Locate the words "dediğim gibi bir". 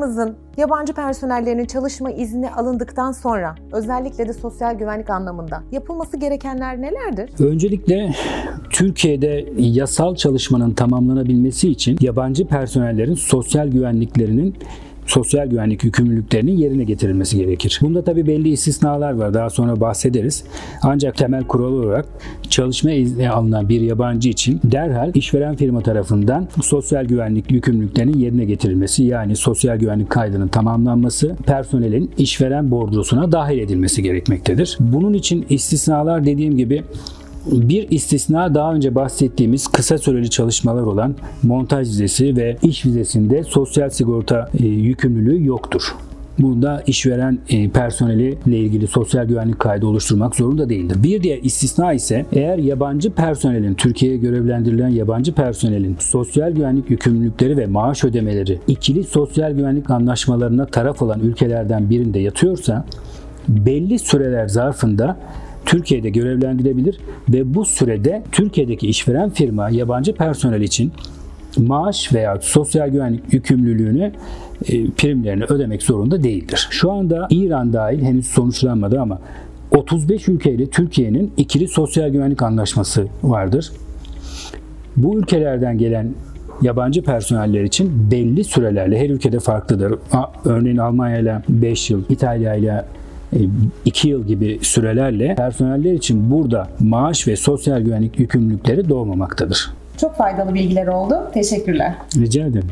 36.26-37.90